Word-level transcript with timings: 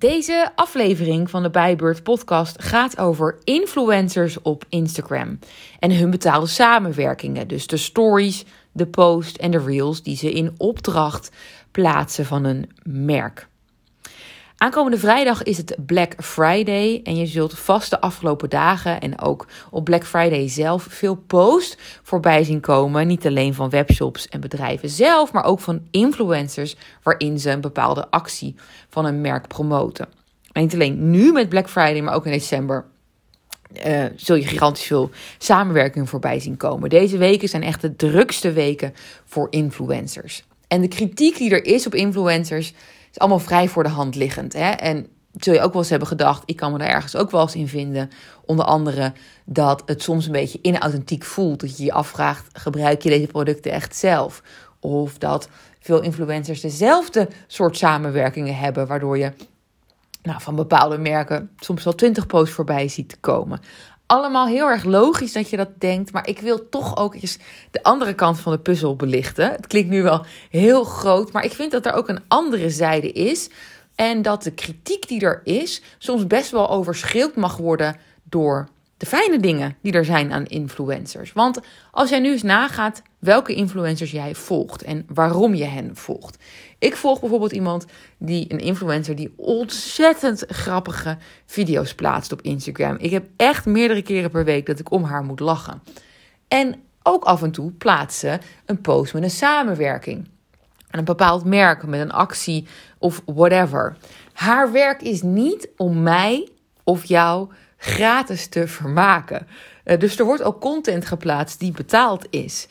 Deze 0.00 0.50
aflevering 0.54 1.30
van 1.30 1.42
de 1.42 1.50
Bijbeurt 1.50 2.02
podcast 2.02 2.62
gaat 2.62 2.98
over 2.98 3.38
influencers 3.44 4.42
op 4.42 4.64
Instagram 4.68 5.38
en 5.78 5.96
hun 5.96 6.10
betaalde 6.10 6.46
samenwerkingen. 6.46 7.48
Dus 7.48 7.66
de 7.66 7.76
stories, 7.76 8.44
de 8.72 8.86
post 8.86 9.36
en 9.36 9.50
de 9.50 9.58
reels 9.58 10.02
die 10.02 10.16
ze 10.16 10.32
in 10.32 10.54
opdracht 10.56 11.30
plaatsen 11.70 12.26
van 12.26 12.44
een 12.44 12.70
merk. 12.82 13.48
Aankomende 14.62 14.98
vrijdag 14.98 15.42
is 15.42 15.56
het 15.56 15.76
Black 15.86 16.14
Friday 16.18 17.00
en 17.04 17.16
je 17.16 17.26
zult 17.26 17.58
vast 17.58 17.90
de 17.90 18.00
afgelopen 18.00 18.50
dagen 18.50 19.00
en 19.00 19.20
ook 19.20 19.46
op 19.70 19.84
Black 19.84 20.04
Friday 20.04 20.48
zelf 20.48 20.86
veel 20.88 21.14
posts 21.14 21.76
voorbij 22.02 22.44
zien 22.44 22.60
komen. 22.60 23.06
Niet 23.06 23.26
alleen 23.26 23.54
van 23.54 23.70
webshops 23.70 24.28
en 24.28 24.40
bedrijven 24.40 24.88
zelf, 24.88 25.32
maar 25.32 25.44
ook 25.44 25.60
van 25.60 25.86
influencers 25.90 26.76
waarin 27.02 27.38
ze 27.38 27.50
een 27.50 27.60
bepaalde 27.60 28.10
actie 28.10 28.54
van 28.88 29.04
een 29.04 29.20
merk 29.20 29.48
promoten. 29.48 30.08
En 30.52 30.62
niet 30.62 30.74
alleen 30.74 31.10
nu 31.10 31.32
met 31.32 31.48
Black 31.48 31.70
Friday, 31.70 32.00
maar 32.00 32.14
ook 32.14 32.26
in 32.26 32.32
december 32.32 32.84
uh, 33.86 34.04
zul 34.16 34.36
je 34.36 34.46
gigantisch 34.46 34.86
veel 34.86 35.10
samenwerking 35.38 36.08
voorbij 36.08 36.40
zien 36.40 36.56
komen. 36.56 36.88
Deze 36.88 37.18
weken 37.18 37.48
zijn 37.48 37.62
echt 37.62 37.80
de 37.80 37.96
drukste 37.96 38.52
weken 38.52 38.94
voor 39.24 39.46
influencers. 39.50 40.44
En 40.68 40.80
de 40.80 40.88
kritiek 40.88 41.36
die 41.36 41.50
er 41.50 41.64
is 41.64 41.86
op 41.86 41.94
influencers 41.94 42.72
is 43.10 43.18
allemaal 43.18 43.38
vrij 43.38 43.68
voor 43.68 43.82
de 43.82 43.88
hand 43.88 44.14
liggend. 44.14 44.52
Hè? 44.52 44.70
En 44.70 45.06
zul 45.32 45.54
je 45.54 45.60
ook 45.60 45.72
wel 45.72 45.80
eens 45.80 45.90
hebben 45.90 46.08
gedacht, 46.08 46.42
ik 46.46 46.56
kan 46.56 46.72
me 46.72 46.78
daar 46.78 46.88
ergens 46.88 47.16
ook 47.16 47.30
wel 47.30 47.40
eens 47.40 47.54
in 47.54 47.68
vinden. 47.68 48.10
Onder 48.44 48.64
andere 48.64 49.12
dat 49.44 49.82
het 49.86 50.02
soms 50.02 50.26
een 50.26 50.32
beetje 50.32 50.58
inauthentiek 50.62 51.24
voelt. 51.24 51.60
Dat 51.60 51.76
je 51.76 51.84
je 51.84 51.92
afvraagt, 51.92 52.46
gebruik 52.52 53.02
je 53.02 53.08
deze 53.08 53.26
producten 53.26 53.72
echt 53.72 53.96
zelf? 53.96 54.42
Of 54.80 55.18
dat 55.18 55.48
veel 55.80 56.02
influencers 56.02 56.60
dezelfde 56.60 57.28
soort 57.46 57.76
samenwerkingen 57.76 58.56
hebben, 58.56 58.86
waardoor 58.86 59.18
je 59.18 59.32
nou, 60.22 60.40
van 60.40 60.56
bepaalde 60.56 60.98
merken 60.98 61.50
soms 61.56 61.84
wel 61.84 61.94
20 61.94 62.26
posts 62.26 62.54
voorbij 62.54 62.88
ziet 62.88 63.16
komen 63.20 63.60
allemaal 64.10 64.46
heel 64.46 64.66
erg 64.66 64.84
logisch 64.84 65.32
dat 65.32 65.50
je 65.50 65.56
dat 65.56 65.68
denkt. 65.78 66.12
Maar 66.12 66.28
ik 66.28 66.38
wil 66.38 66.68
toch 66.68 66.96
ook 66.96 67.14
eens 67.14 67.38
de 67.70 67.82
andere 67.82 68.14
kant 68.14 68.40
van 68.40 68.52
de 68.52 68.58
puzzel 68.58 68.96
belichten. 68.96 69.50
Het 69.50 69.66
klinkt 69.66 69.90
nu 69.90 70.02
wel 70.02 70.24
heel 70.50 70.84
groot, 70.84 71.32
maar 71.32 71.44
ik 71.44 71.52
vind 71.52 71.70
dat 71.70 71.86
er 71.86 71.92
ook 71.92 72.08
een 72.08 72.22
andere 72.28 72.70
zijde 72.70 73.12
is. 73.12 73.50
En 73.94 74.22
dat 74.22 74.42
de 74.42 74.50
kritiek 74.52 75.08
die 75.08 75.20
er 75.20 75.40
is 75.44 75.82
soms 75.98 76.26
best 76.26 76.50
wel 76.50 76.70
overschreeuwd 76.70 77.36
mag 77.36 77.56
worden 77.56 77.96
door 78.22 78.68
de 78.96 79.06
fijne 79.06 79.40
dingen 79.40 79.76
die 79.82 79.92
er 79.92 80.04
zijn 80.04 80.32
aan 80.32 80.46
influencers. 80.46 81.32
Want 81.32 81.60
als 81.90 82.10
jij 82.10 82.20
nu 82.20 82.30
eens 82.30 82.42
nagaat 82.42 83.02
welke 83.20 83.54
influencers 83.54 84.10
jij 84.10 84.34
volgt 84.34 84.82
en 84.82 85.04
waarom 85.08 85.54
je 85.54 85.64
hen 85.64 85.96
volgt. 85.96 86.36
Ik 86.78 86.96
volg 86.96 87.20
bijvoorbeeld 87.20 87.52
iemand 87.52 87.86
die, 88.18 88.44
een 88.48 88.58
influencer, 88.58 89.16
die 89.16 89.32
ontzettend 89.36 90.44
grappige 90.48 91.16
video's 91.46 91.94
plaatst 91.94 92.32
op 92.32 92.42
Instagram. 92.42 92.96
Ik 92.98 93.10
heb 93.10 93.26
echt 93.36 93.66
meerdere 93.66 94.02
keren 94.02 94.30
per 94.30 94.44
week 94.44 94.66
dat 94.66 94.78
ik 94.78 94.90
om 94.90 95.04
haar 95.04 95.24
moet 95.24 95.40
lachen. 95.40 95.82
En 96.48 96.74
ook 97.02 97.24
af 97.24 97.42
en 97.42 97.50
toe 97.50 97.70
plaatsen 97.70 98.40
een 98.66 98.80
post 98.80 99.14
met 99.14 99.22
een 99.22 99.30
samenwerking. 99.30 100.28
En 100.90 100.98
een 100.98 101.04
bepaald 101.04 101.44
merk 101.44 101.86
met 101.86 102.00
een 102.00 102.12
actie 102.12 102.66
of 102.98 103.22
whatever. 103.26 103.96
Haar 104.32 104.72
werk 104.72 105.02
is 105.02 105.22
niet 105.22 105.68
om 105.76 106.02
mij 106.02 106.48
of 106.84 107.04
jou 107.04 107.48
gratis 107.76 108.46
te 108.46 108.68
vermaken. 108.68 109.46
Uh, 109.84 109.98
dus 109.98 110.18
er 110.18 110.24
wordt 110.24 110.42
ook 110.42 110.60
content 110.60 111.06
geplaatst 111.06 111.58
die 111.58 111.72
betaald 111.72 112.26
is. 112.30 112.68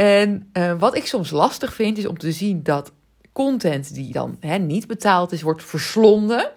En 0.00 0.50
uh, 0.52 0.72
wat 0.78 0.96
ik 0.96 1.06
soms 1.06 1.30
lastig 1.30 1.74
vind, 1.74 1.98
is 1.98 2.06
om 2.06 2.18
te 2.18 2.32
zien 2.32 2.62
dat 2.62 2.92
content 3.32 3.94
die 3.94 4.12
dan 4.12 4.36
hè, 4.40 4.58
niet 4.58 4.86
betaald 4.86 5.32
is, 5.32 5.42
wordt 5.42 5.64
verslonden. 5.64 6.50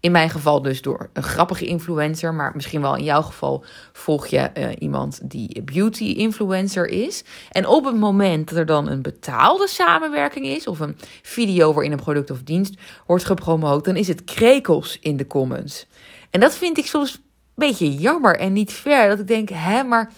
In 0.00 0.12
mijn 0.12 0.30
geval 0.30 0.62
dus 0.62 0.82
door 0.82 1.10
een 1.12 1.22
grappige 1.22 1.66
influencer, 1.66 2.34
maar 2.34 2.52
misschien 2.54 2.80
wel 2.80 2.96
in 2.96 3.04
jouw 3.04 3.22
geval 3.22 3.64
volg 3.92 4.26
je 4.26 4.50
uh, 4.54 4.68
iemand 4.78 5.30
die 5.30 5.62
beauty 5.62 6.04
influencer 6.04 6.88
is. 6.88 7.24
En 7.50 7.66
op 7.66 7.84
het 7.84 7.96
moment 7.96 8.48
dat 8.48 8.58
er 8.58 8.66
dan 8.66 8.88
een 8.88 9.02
betaalde 9.02 9.68
samenwerking 9.68 10.46
is, 10.46 10.66
of 10.66 10.80
een 10.80 10.96
video 11.22 11.72
waarin 11.72 11.92
een 11.92 12.00
product 12.00 12.30
of 12.30 12.42
dienst 12.42 12.74
wordt 13.06 13.24
gepromoot, 13.24 13.84
dan 13.84 13.96
is 13.96 14.08
het 14.08 14.24
krekels 14.24 14.98
in 15.00 15.16
de 15.16 15.26
comments. 15.26 15.86
En 16.30 16.40
dat 16.40 16.56
vind 16.56 16.78
ik 16.78 16.86
soms 16.86 17.20
beetje 17.58 17.94
jammer 17.94 18.36
en 18.36 18.52
niet 18.52 18.72
fair. 18.72 19.08
Dat 19.08 19.18
ik 19.18 19.26
denk, 19.26 19.48
hè, 19.48 19.82
maar 19.82 20.12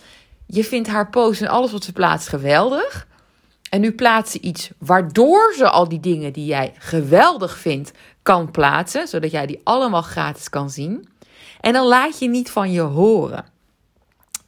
je 0.51 0.65
vindt 0.65 0.89
haar 0.89 1.11
post 1.11 1.41
en 1.41 1.49
alles 1.49 1.73
wat 1.73 1.85
ze 1.85 1.93
plaatst 1.93 2.29
geweldig. 2.29 3.07
En 3.71 3.81
nu 3.81 3.93
plaatst 3.93 4.33
ze 4.33 4.41
iets 4.41 4.71
waardoor 4.79 5.55
ze 5.57 5.69
al 5.69 5.89
die 5.89 6.01
dingen 6.01 6.33
die 6.33 6.47
jij 6.47 6.75
geweldig 6.79 7.59
vindt 7.59 7.93
kan 8.23 8.51
plaatsen. 8.51 9.09
Zodat 9.09 9.31
jij 9.31 9.47
die 9.47 9.61
allemaal 9.65 10.03
gratis 10.03 10.49
kan 10.49 10.71
zien. 10.71 11.09
En 11.61 11.73
dan 11.73 11.87
laat 11.87 12.19
je 12.19 12.29
niet 12.29 12.51
van 12.51 12.73
je 12.73 12.81
horen. 12.81 13.45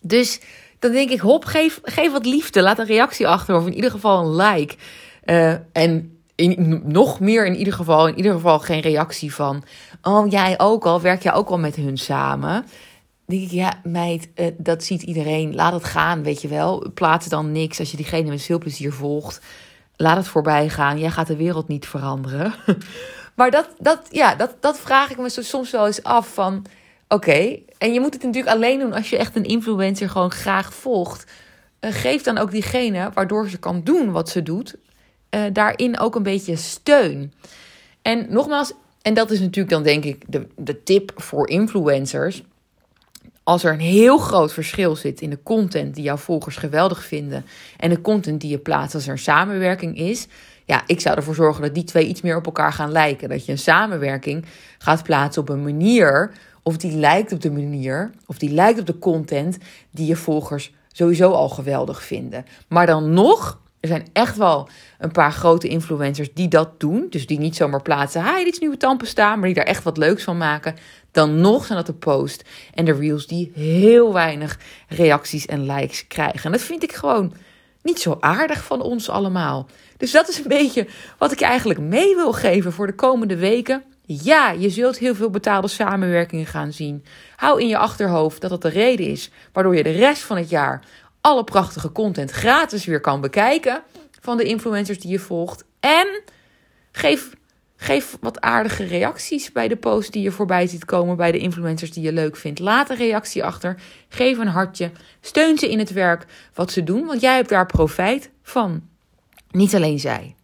Dus 0.02 0.40
dan 0.78 0.92
denk 0.92 1.10
ik, 1.10 1.20
hop, 1.20 1.44
geef, 1.44 1.80
geef 1.82 2.12
wat 2.12 2.26
liefde. 2.26 2.62
Laat 2.62 2.78
een 2.78 2.86
reactie 2.86 3.28
achter 3.28 3.56
of 3.56 3.66
in 3.66 3.74
ieder 3.74 3.90
geval 3.90 4.20
een 4.20 4.36
like. 4.36 4.74
Uh, 5.24 5.54
en 5.72 6.16
nog 6.82 7.20
meer 7.20 7.46
in 7.46 7.56
ieder 7.56 7.72
geval, 7.72 8.08
in 8.08 8.16
ieder 8.16 8.32
geval 8.32 8.58
geen 8.58 8.80
reactie 8.80 9.34
van, 9.34 9.64
oh 10.02 10.30
jij 10.30 10.58
ook 10.58 10.84
al, 10.84 11.00
werk 11.00 11.22
jij 11.22 11.32
ook 11.32 11.48
al 11.48 11.58
met 11.58 11.76
hun 11.76 11.98
samen? 11.98 12.64
Denk 13.26 13.42
ik, 13.42 13.50
ja 13.50 13.80
meid, 13.82 14.28
uh, 14.34 14.46
dat 14.58 14.84
ziet 14.84 15.02
iedereen, 15.02 15.54
laat 15.54 15.72
het 15.72 15.84
gaan, 15.84 16.22
weet 16.22 16.42
je 16.42 16.48
wel. 16.48 16.90
Plaats 16.94 17.26
dan 17.26 17.52
niks 17.52 17.78
als 17.78 17.90
je 17.90 17.96
diegene 17.96 18.30
met 18.30 18.42
veel 18.42 18.58
plezier 18.58 18.92
volgt. 18.92 19.40
Laat 19.96 20.16
het 20.16 20.28
voorbij 20.28 20.68
gaan, 20.68 20.98
jij 20.98 21.10
gaat 21.10 21.26
de 21.26 21.36
wereld 21.36 21.68
niet 21.68 21.86
veranderen. 21.86 22.54
maar 23.36 23.50
dat, 23.50 23.68
dat, 23.78 24.00
ja, 24.10 24.34
dat, 24.34 24.56
dat 24.60 24.78
vraag 24.78 25.10
ik 25.10 25.18
me 25.18 25.28
soms 25.28 25.70
wel 25.70 25.86
eens 25.86 26.02
af 26.02 26.34
van, 26.34 26.64
oké, 27.08 27.58
en 27.78 27.92
je 27.92 28.00
moet 28.00 28.14
het 28.14 28.22
natuurlijk 28.22 28.54
alleen 28.54 28.78
doen 28.78 28.92
als 28.92 29.10
je 29.10 29.16
echt 29.16 29.36
een 29.36 29.44
influencer 29.44 30.10
gewoon 30.10 30.30
graag 30.30 30.74
volgt. 30.74 31.30
Uh, 31.80 31.92
geef 31.92 32.22
dan 32.22 32.38
ook 32.38 32.50
diegene, 32.50 33.10
waardoor 33.14 33.48
ze 33.48 33.58
kan 33.58 33.80
doen 33.84 34.12
wat 34.12 34.28
ze 34.28 34.42
doet, 34.42 34.76
uh, 35.30 35.40
daarin 35.52 35.98
ook 35.98 36.14
een 36.14 36.22
beetje 36.22 36.56
steun. 36.56 37.32
En 38.02 38.26
nogmaals, 38.28 38.72
en 39.02 39.14
dat 39.14 39.30
is 39.30 39.40
natuurlijk 39.40 39.74
dan 39.74 39.82
denk 39.82 40.04
ik 40.04 40.24
de, 40.28 40.46
de 40.56 40.82
tip 40.82 41.12
voor 41.16 41.48
influencers. 41.48 42.42
Als 43.44 43.64
er 43.64 43.72
een 43.72 43.80
heel 43.80 44.18
groot 44.18 44.52
verschil 44.52 44.96
zit 44.96 45.20
in 45.20 45.30
de 45.30 45.42
content 45.42 45.94
die 45.94 46.04
jouw 46.04 46.16
volgers 46.16 46.56
geweldig 46.56 47.04
vinden 47.04 47.44
en 47.76 47.90
de 47.90 48.00
content 48.00 48.40
die 48.40 48.50
je 48.50 48.58
plaatst 48.58 48.94
als 48.94 49.06
er 49.06 49.12
een 49.12 49.18
samenwerking 49.18 49.96
is, 49.96 50.26
ja, 50.64 50.82
ik 50.86 51.00
zou 51.00 51.16
ervoor 51.16 51.34
zorgen 51.34 51.62
dat 51.62 51.74
die 51.74 51.84
twee 51.84 52.06
iets 52.06 52.20
meer 52.20 52.36
op 52.36 52.46
elkaar 52.46 52.72
gaan 52.72 52.92
lijken. 52.92 53.28
Dat 53.28 53.46
je 53.46 53.52
een 53.52 53.58
samenwerking 53.58 54.44
gaat 54.78 55.02
plaatsen 55.02 55.42
op 55.42 55.48
een 55.48 55.62
manier, 55.62 56.32
of 56.62 56.76
die 56.76 56.96
lijkt 56.96 57.32
op 57.32 57.40
de 57.40 57.50
manier, 57.50 58.10
of 58.26 58.38
die 58.38 58.50
lijkt 58.50 58.80
op 58.80 58.86
de 58.86 58.98
content 58.98 59.58
die 59.90 60.06
je 60.06 60.16
volgers 60.16 60.72
sowieso 60.92 61.30
al 61.30 61.48
geweldig 61.48 62.02
vinden. 62.02 62.44
Maar 62.68 62.86
dan 62.86 63.12
nog 63.12 63.60
er 63.82 63.88
zijn 63.88 64.08
echt 64.12 64.36
wel 64.36 64.68
een 64.98 65.12
paar 65.12 65.32
grote 65.32 65.68
influencers 65.68 66.32
die 66.34 66.48
dat 66.48 66.80
doen. 66.80 67.06
Dus 67.10 67.26
die 67.26 67.38
niet 67.38 67.56
zomaar 67.56 67.82
plaatsen, 67.82 68.24
hi, 68.24 68.44
dit 68.44 68.52
is 68.52 68.58
nieuwe 68.58 68.76
tandpasta, 68.76 69.36
maar 69.36 69.46
die 69.46 69.54
daar 69.54 69.64
echt 69.64 69.82
wat 69.82 69.96
leuks 69.96 70.24
van 70.24 70.36
maken. 70.36 70.76
Dan 71.10 71.40
nog 71.40 71.64
zijn 71.64 71.78
dat 71.78 71.86
de 71.86 71.92
post 71.92 72.44
en 72.74 72.84
de 72.84 72.92
reels 72.92 73.26
die 73.26 73.52
heel 73.54 74.12
weinig 74.12 74.58
reacties 74.88 75.46
en 75.46 75.66
likes 75.66 76.06
krijgen. 76.06 76.44
En 76.44 76.52
dat 76.52 76.60
vind 76.60 76.82
ik 76.82 76.92
gewoon 76.92 77.34
niet 77.82 78.00
zo 78.00 78.16
aardig 78.20 78.64
van 78.64 78.80
ons 78.82 79.08
allemaal. 79.08 79.68
Dus 79.96 80.10
dat 80.10 80.28
is 80.28 80.38
een 80.38 80.48
beetje 80.48 80.86
wat 81.18 81.32
ik 81.32 81.40
eigenlijk 81.40 81.80
mee 81.80 82.14
wil 82.14 82.32
geven 82.32 82.72
voor 82.72 82.86
de 82.86 82.94
komende 82.94 83.36
weken. 83.36 83.82
Ja, 84.06 84.50
je 84.50 84.70
zult 84.70 84.98
heel 84.98 85.14
veel 85.14 85.30
betaalde 85.30 85.68
samenwerkingen 85.68 86.46
gaan 86.46 86.72
zien. 86.72 87.04
Hou 87.36 87.60
in 87.60 87.68
je 87.68 87.76
achterhoofd 87.76 88.40
dat 88.40 88.50
dat 88.50 88.62
de 88.62 88.68
reden 88.68 89.06
is 89.06 89.30
waardoor 89.52 89.76
je 89.76 89.82
de 89.82 89.90
rest 89.90 90.22
van 90.22 90.36
het 90.36 90.50
jaar 90.50 90.84
alle 91.22 91.44
prachtige 91.44 91.92
content 91.92 92.30
gratis 92.30 92.84
weer 92.84 93.00
kan 93.00 93.20
bekijken 93.20 93.82
van 94.20 94.36
de 94.36 94.44
influencers 94.44 94.98
die 94.98 95.10
je 95.10 95.18
volgt. 95.18 95.64
En 95.80 96.22
geef, 96.92 97.30
geef 97.76 98.16
wat 98.20 98.40
aardige 98.40 98.84
reacties 98.84 99.52
bij 99.52 99.68
de 99.68 99.76
posts 99.76 100.10
die 100.10 100.22
je 100.22 100.30
voorbij 100.30 100.66
ziet 100.66 100.84
komen 100.84 101.16
bij 101.16 101.32
de 101.32 101.38
influencers 101.38 101.90
die 101.90 102.02
je 102.02 102.12
leuk 102.12 102.36
vindt. 102.36 102.58
Laat 102.58 102.90
een 102.90 102.96
reactie 102.96 103.44
achter. 103.44 103.76
Geef 104.08 104.38
een 104.38 104.46
hartje. 104.46 104.90
Steun 105.20 105.58
ze 105.58 105.70
in 105.70 105.78
het 105.78 105.92
werk 105.92 106.26
wat 106.54 106.72
ze 106.72 106.84
doen, 106.84 107.06
want 107.06 107.20
jij 107.20 107.34
hebt 107.34 107.48
daar 107.48 107.66
profijt 107.66 108.30
van. 108.42 108.82
Niet 109.50 109.74
alleen 109.74 109.98
zij. 109.98 110.34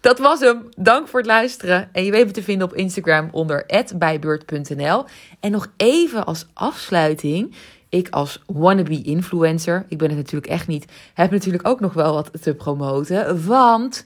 Dat 0.00 0.18
was 0.18 0.40
hem. 0.40 0.68
Dank 0.76 1.08
voor 1.08 1.20
het 1.20 1.28
luisteren. 1.28 1.88
En 1.92 2.04
je 2.04 2.10
weet 2.10 2.26
me 2.26 2.32
te 2.32 2.42
vinden 2.42 2.68
op 2.68 2.74
Instagram 2.74 3.28
onder 3.32 3.66
bijbeurt.nl. 3.96 5.04
En 5.40 5.50
nog 5.50 5.72
even 5.76 6.24
als 6.24 6.46
afsluiting 6.52 7.54
ik 7.94 8.08
als 8.08 8.42
wannabe 8.46 9.02
influencer, 9.02 9.86
ik 9.88 9.98
ben 9.98 10.08
het 10.08 10.16
natuurlijk 10.16 10.52
echt 10.52 10.66
niet, 10.66 10.92
heb 11.14 11.30
natuurlijk 11.30 11.68
ook 11.68 11.80
nog 11.80 11.92
wel 11.92 12.14
wat 12.14 12.42
te 12.42 12.54
promoten. 12.54 13.46
Want 13.46 14.04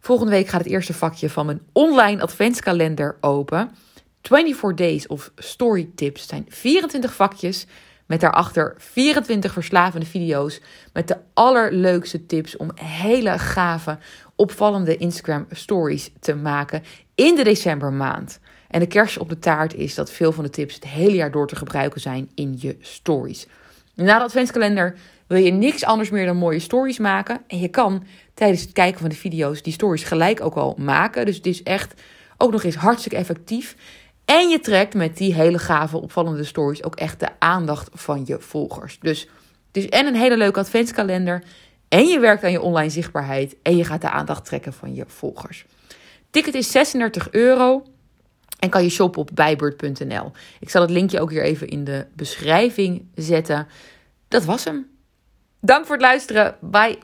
volgende 0.00 0.32
week 0.32 0.48
gaat 0.48 0.60
het 0.60 0.70
eerste 0.70 0.94
vakje 0.94 1.30
van 1.30 1.46
mijn 1.46 1.60
online 1.72 2.22
adventskalender 2.22 3.16
open. 3.20 3.70
24 4.22 4.74
Days 4.74 5.06
of 5.06 5.32
Story 5.36 5.90
Tips. 5.94 6.26
Zijn 6.26 6.46
24 6.48 7.14
vakjes 7.14 7.66
met 8.06 8.20
daarachter 8.20 8.74
24 8.78 9.52
verslavende 9.52 10.06
video's 10.06 10.60
met 10.92 11.08
de 11.08 11.16
allerleukste 11.34 12.26
tips 12.26 12.56
om 12.56 12.70
hele 12.74 13.38
gave, 13.38 13.98
opvallende 14.36 14.96
Instagram 14.96 15.46
stories 15.50 16.10
te 16.20 16.34
maken 16.34 16.82
in 17.14 17.34
de 17.34 17.44
decembermaand. 17.44 18.40
En 18.68 18.80
de 18.80 18.86
kers 18.86 19.18
op 19.18 19.28
de 19.28 19.38
taart 19.38 19.74
is 19.74 19.94
dat 19.94 20.10
veel 20.10 20.32
van 20.32 20.44
de 20.44 20.50
tips 20.50 20.74
het 20.74 20.84
hele 20.84 21.14
jaar 21.14 21.30
door 21.30 21.46
te 21.46 21.56
gebruiken 21.56 22.00
zijn 22.00 22.30
in 22.34 22.56
je 22.58 22.76
stories. 22.80 23.46
Na 23.94 24.18
de 24.18 24.24
adventskalender 24.24 24.94
wil 25.26 25.38
je 25.38 25.52
niks 25.52 25.84
anders 25.84 26.10
meer 26.10 26.26
dan 26.26 26.36
mooie 26.36 26.58
stories 26.58 26.98
maken. 26.98 27.40
En 27.46 27.58
je 27.58 27.68
kan 27.68 28.04
tijdens 28.34 28.60
het 28.62 28.72
kijken 28.72 29.00
van 29.00 29.08
de 29.08 29.16
video's 29.16 29.62
die 29.62 29.72
stories 29.72 30.04
gelijk 30.04 30.40
ook 30.40 30.54
al 30.54 30.74
maken. 30.78 31.26
Dus 31.26 31.36
het 31.36 31.46
is 31.46 31.62
echt 31.62 31.94
ook 32.36 32.52
nog 32.52 32.62
eens 32.62 32.74
hartstikke 32.74 33.16
effectief. 33.16 33.76
En 34.24 34.48
je 34.48 34.60
trekt 34.60 34.94
met 34.94 35.16
die 35.16 35.34
hele 35.34 35.58
gave, 35.58 35.96
opvallende 35.96 36.44
stories 36.44 36.84
ook 36.84 36.96
echt 36.96 37.20
de 37.20 37.28
aandacht 37.38 37.88
van 37.92 38.22
je 38.26 38.40
volgers. 38.40 38.98
Dus 39.00 39.28
is 39.72 39.88
en 39.88 40.06
een 40.06 40.14
hele 40.14 40.36
leuke 40.36 40.58
adventskalender. 40.58 41.42
En 41.88 42.06
je 42.06 42.18
werkt 42.18 42.44
aan 42.44 42.50
je 42.50 42.60
online 42.60 42.90
zichtbaarheid. 42.90 43.56
En 43.62 43.76
je 43.76 43.84
gaat 43.84 44.00
de 44.00 44.10
aandacht 44.10 44.44
trekken 44.44 44.72
van 44.72 44.94
je 44.94 45.04
volgers. 45.06 45.66
Ticket 46.30 46.54
is 46.54 46.70
36 46.70 47.30
euro. 47.30 47.84
En 48.58 48.70
kan 48.70 48.82
je 48.82 48.90
shoppen 48.90 49.20
op 49.20 49.30
bijbeurt.nl. 49.34 50.32
Ik 50.60 50.70
zal 50.70 50.82
het 50.82 50.90
linkje 50.90 51.20
ook 51.20 51.30
hier 51.30 51.42
even 51.42 51.68
in 51.68 51.84
de 51.84 52.06
beschrijving 52.14 53.06
zetten. 53.14 53.66
Dat 54.28 54.44
was 54.44 54.64
hem. 54.64 54.90
Dank 55.60 55.86
voor 55.86 55.94
het 55.94 56.04
luisteren. 56.04 56.56
Bye. 56.60 56.98